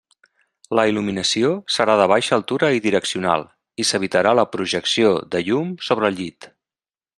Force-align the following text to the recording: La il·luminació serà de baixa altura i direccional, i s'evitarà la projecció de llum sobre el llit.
La 0.77 0.85
il·luminació 0.91 1.51
serà 1.75 1.97
de 2.01 2.07
baixa 2.13 2.33
altura 2.37 2.71
i 2.77 2.81
direccional, 2.87 3.45
i 3.83 3.87
s'evitarà 3.91 4.33
la 4.41 4.49
projecció 4.57 5.15
de 5.37 5.45
llum 5.51 5.73
sobre 5.91 6.11
el 6.13 6.21
llit. 6.23 6.53